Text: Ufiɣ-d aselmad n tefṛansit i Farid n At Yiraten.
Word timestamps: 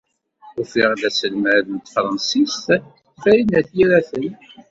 Ufiɣ-d 0.61 1.01
aselmad 1.09 1.65
n 1.69 1.77
tefṛansit 1.85 2.65
i 2.75 2.77
Farid 3.21 3.47
n 3.51 3.57
At 3.59 3.69
Yiraten. 3.77 4.31